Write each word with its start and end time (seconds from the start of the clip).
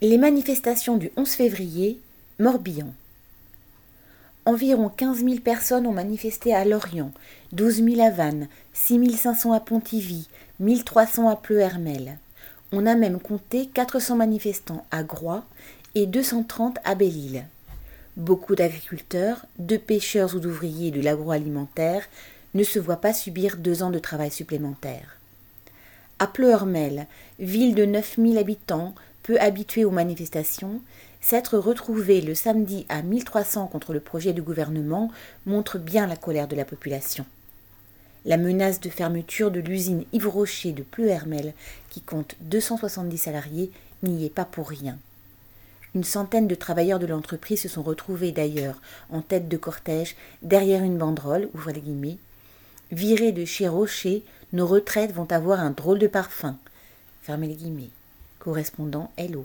Les 0.00 0.16
manifestations 0.16 0.96
du 0.96 1.10
11 1.16 1.28
février, 1.28 2.00
Morbihan. 2.38 2.94
Environ 4.46 4.90
15 4.90 5.24
000 5.24 5.40
personnes 5.40 5.88
ont 5.88 5.92
manifesté 5.92 6.54
à 6.54 6.64
Lorient, 6.64 7.10
12 7.50 7.82
000 7.82 8.00
à 8.02 8.10
Vannes, 8.10 8.46
6 8.72 9.16
500 9.16 9.52
à 9.52 9.58
Pontivy, 9.58 10.28
1 10.64 10.84
300 10.84 11.28
à 11.28 11.34
Pleuhermel. 11.34 12.18
On 12.70 12.86
a 12.86 12.94
même 12.94 13.18
compté 13.18 13.66
400 13.66 14.14
manifestants 14.14 14.86
à 14.92 15.02
Groix 15.02 15.42
et 15.96 16.06
230 16.06 16.78
à 16.84 16.94
Belle-Île. 16.94 17.44
Beaucoup 18.16 18.54
d'agriculteurs, 18.54 19.46
de 19.58 19.76
pêcheurs 19.76 20.36
ou 20.36 20.38
d'ouvriers 20.38 20.92
de 20.92 21.00
l'agroalimentaire 21.00 22.04
ne 22.54 22.62
se 22.62 22.78
voient 22.78 23.00
pas 23.00 23.12
subir 23.12 23.56
deux 23.56 23.82
ans 23.82 23.90
de 23.90 23.98
travail 23.98 24.30
supplémentaire. 24.30 25.18
À 26.20 26.28
Pleuhermel, 26.28 27.08
ville 27.40 27.74
de 27.74 27.84
9000 27.84 28.38
habitants, 28.38 28.94
peu 29.22 29.40
habitué 29.40 29.84
aux 29.84 29.90
manifestations, 29.90 30.80
s'être 31.20 31.58
retrouvé 31.58 32.20
le 32.20 32.34
samedi 32.34 32.86
à 32.88 33.02
1300 33.02 33.66
contre 33.66 33.92
le 33.92 34.00
projet 34.00 34.32
du 34.32 34.42
gouvernement 34.42 35.10
montre 35.46 35.78
bien 35.78 36.06
la 36.06 36.16
colère 36.16 36.48
de 36.48 36.56
la 36.56 36.64
population. 36.64 37.26
La 38.24 38.36
menace 38.36 38.80
de 38.80 38.90
fermeture 38.90 39.50
de 39.50 39.60
l'usine 39.60 40.04
Yves 40.12 40.28
Rocher 40.28 40.72
de 40.72 40.82
Pleuhermel, 40.82 41.54
qui 41.90 42.00
compte 42.00 42.36
270 42.40 43.18
salariés, 43.18 43.70
n'y 44.02 44.26
est 44.26 44.34
pas 44.34 44.44
pour 44.44 44.68
rien. 44.68 44.98
Une 45.94 46.04
centaine 46.04 46.46
de 46.46 46.54
travailleurs 46.54 46.98
de 46.98 47.06
l'entreprise 47.06 47.62
se 47.62 47.68
sont 47.68 47.82
retrouvés 47.82 48.32
d'ailleurs 48.32 48.80
en 49.10 49.22
tête 49.22 49.48
de 49.48 49.56
cortège 49.56 50.16
derrière 50.42 50.84
une 50.84 50.98
banderole, 50.98 51.48
ouvrez 51.54 51.72
les 51.72 51.80
guillemets. 51.80 52.18
Virés 52.90 53.32
de 53.32 53.44
chez 53.44 53.68
Rocher, 53.68 54.24
nos 54.52 54.66
retraites 54.66 55.12
vont 55.12 55.30
avoir 55.30 55.60
un 55.60 55.70
drôle 55.70 55.98
de 55.98 56.06
parfum. 56.06 56.56
Fermez 57.22 57.48
les 57.48 57.54
guillemets 57.54 57.90
correspondant 58.48 59.10
Hello. 59.18 59.44